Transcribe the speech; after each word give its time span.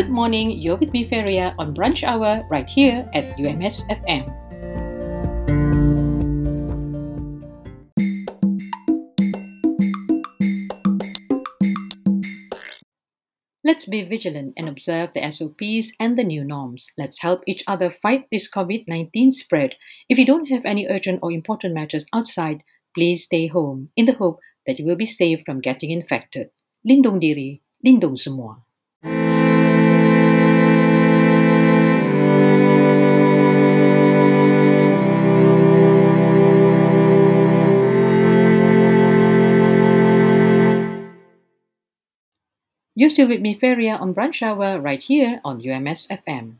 Good 0.00 0.08
morning, 0.08 0.52
you're 0.52 0.78
with 0.78 0.94
me, 0.94 1.04
Feria, 1.04 1.54
on 1.58 1.74
Brunch 1.74 2.02
Hour 2.02 2.48
right 2.48 2.64
here 2.64 3.06
at 3.12 3.38
UMS 3.38 3.84
FM. 3.92 4.32
Let's 13.62 13.84
be 13.84 14.00
vigilant 14.00 14.54
and 14.56 14.70
observe 14.70 15.12
the 15.12 15.20
SOPs 15.30 15.92
and 16.00 16.18
the 16.18 16.24
new 16.24 16.44
norms. 16.44 16.88
Let's 16.96 17.20
help 17.20 17.42
each 17.46 17.62
other 17.66 17.90
fight 17.90 18.24
this 18.32 18.48
COVID 18.48 18.88
19 18.88 19.32
spread. 19.32 19.76
If 20.08 20.16
you 20.16 20.24
don't 20.24 20.46
have 20.46 20.64
any 20.64 20.88
urgent 20.88 21.20
or 21.22 21.30
important 21.30 21.74
matters 21.74 22.06
outside, 22.14 22.64
please 22.94 23.24
stay 23.24 23.48
home 23.48 23.90
in 23.96 24.06
the 24.06 24.16
hope 24.16 24.40
that 24.66 24.78
you 24.78 24.86
will 24.86 24.96
be 24.96 25.04
safe 25.04 25.42
from 25.44 25.60
getting 25.60 25.90
infected. 25.90 26.48
Lindung 26.88 27.20
diri, 27.20 27.60
lindung 27.84 28.16
semua. 28.16 28.64
You're 43.00 43.08
still 43.08 43.28
with 43.28 43.40
me, 43.40 43.54
Feria, 43.54 43.96
on 43.96 44.12
Brunch 44.12 44.42
Hour 44.42 44.78
right 44.78 45.02
here 45.02 45.40
on 45.42 45.66
UMS 45.66 46.06
FM. 46.08 46.59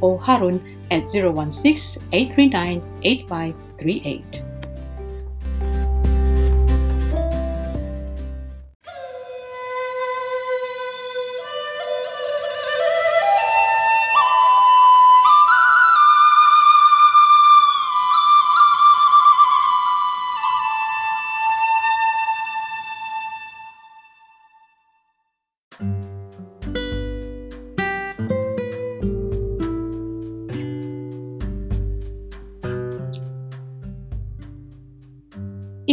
or 0.00 0.20
Harun 0.20 0.60
at 0.90 1.08
016 1.08 2.02
839 2.12 2.82
8538. 3.02 4.45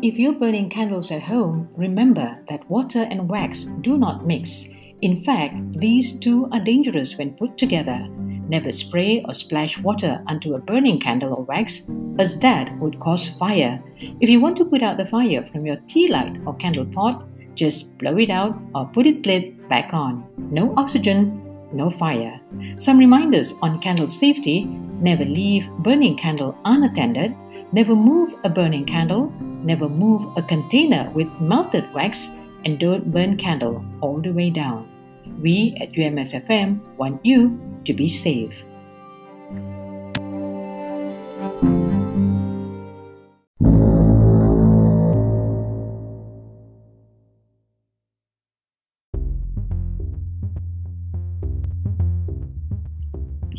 If 0.00 0.16
you're 0.16 0.32
burning 0.32 0.68
candles 0.68 1.10
at 1.10 1.24
home, 1.24 1.68
remember 1.76 2.40
that 2.48 2.70
water 2.70 3.08
and 3.10 3.28
wax 3.28 3.64
do 3.80 3.98
not 3.98 4.24
mix. 4.24 4.68
In 5.00 5.24
fact, 5.24 5.56
these 5.72 6.16
two 6.16 6.48
are 6.52 6.60
dangerous 6.60 7.18
when 7.18 7.34
put 7.34 7.58
together. 7.58 8.06
Never 8.48 8.70
spray 8.70 9.24
or 9.26 9.34
splash 9.34 9.76
water 9.80 10.22
onto 10.28 10.54
a 10.54 10.60
burning 10.60 11.00
candle 11.00 11.34
or 11.34 11.42
wax, 11.42 11.82
as 12.20 12.38
that 12.38 12.78
would 12.78 13.00
cause 13.00 13.36
fire. 13.40 13.82
If 14.20 14.30
you 14.30 14.40
want 14.40 14.56
to 14.58 14.64
put 14.64 14.84
out 14.84 14.98
the 14.98 15.06
fire 15.06 15.44
from 15.50 15.66
your 15.66 15.78
tea 15.88 16.06
light 16.06 16.38
or 16.46 16.54
candle 16.54 16.86
pot, 16.86 17.26
just 17.56 17.98
blow 17.98 18.16
it 18.18 18.30
out 18.30 18.56
or 18.76 18.86
put 18.86 19.04
its 19.04 19.26
lid 19.26 19.68
back 19.68 19.92
on. 19.92 20.24
No 20.36 20.74
oxygen, 20.76 21.42
no 21.72 21.90
fire. 21.90 22.40
Some 22.78 22.98
reminders 22.98 23.54
on 23.62 23.78
candle 23.80 24.08
safety 24.08 24.64
never 24.64 25.24
leave 25.24 25.70
burning 25.80 26.16
candle 26.16 26.56
unattended, 26.64 27.34
never 27.72 27.94
move 27.94 28.34
a 28.44 28.48
burning 28.48 28.84
candle, 28.84 29.32
never 29.40 29.88
move 29.88 30.26
a 30.36 30.42
container 30.42 31.10
with 31.14 31.28
melted 31.40 31.92
wax, 31.92 32.30
and 32.64 32.78
don't 32.78 33.12
burn 33.12 33.36
candle 33.36 33.84
all 34.00 34.20
the 34.20 34.32
way 34.32 34.50
down. 34.50 34.88
We 35.40 35.74
at 35.80 35.92
UMSFM 35.92 36.80
want 36.96 37.24
you 37.24 37.58
to 37.84 37.92
be 37.94 38.08
safe. 38.08 38.54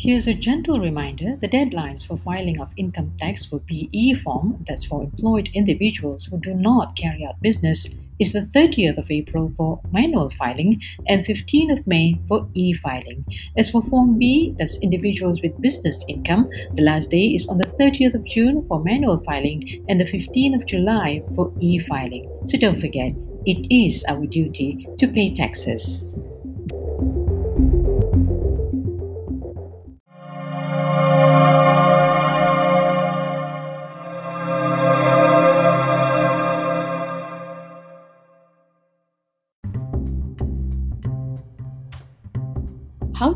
Here's 0.02 0.26
a 0.26 0.32
gentle 0.32 0.80
reminder 0.80 1.36
the 1.36 1.46
deadlines 1.46 2.06
for 2.06 2.16
filing 2.16 2.58
of 2.58 2.72
income 2.78 3.12
tax 3.18 3.44
for 3.44 3.58
BE 3.58 4.14
form, 4.14 4.64
that's 4.66 4.86
for 4.86 5.02
employed 5.02 5.50
individuals 5.52 6.24
who 6.24 6.40
do 6.40 6.54
not 6.54 6.96
carry 6.96 7.26
out 7.26 7.38
business, 7.42 7.86
is 8.18 8.32
the 8.32 8.40
30th 8.40 8.96
of 8.96 9.10
April 9.10 9.52
for 9.58 9.78
manual 9.92 10.30
filing 10.30 10.80
and 11.06 11.22
15th 11.26 11.80
of 11.80 11.86
May 11.86 12.18
for 12.28 12.48
e 12.54 12.72
filing. 12.72 13.26
As 13.58 13.70
for 13.70 13.82
Form 13.82 14.18
B, 14.18 14.54
that's 14.56 14.80
individuals 14.80 15.42
with 15.42 15.60
business 15.60 16.02
income, 16.08 16.48
the 16.76 16.82
last 16.82 17.10
day 17.10 17.26
is 17.26 17.46
on 17.48 17.58
the 17.58 17.66
30th 17.66 18.14
of 18.14 18.24
June 18.24 18.66
for 18.68 18.82
manual 18.82 19.22
filing 19.24 19.84
and 19.90 20.00
the 20.00 20.06
15th 20.06 20.62
of 20.62 20.66
July 20.66 21.22
for 21.34 21.52
e 21.60 21.78
filing. 21.78 22.24
So 22.46 22.56
don't 22.56 22.80
forget, 22.80 23.12
it 23.44 23.66
is 23.70 24.02
our 24.08 24.24
duty 24.24 24.88
to 24.96 25.08
pay 25.08 25.30
taxes. 25.30 26.16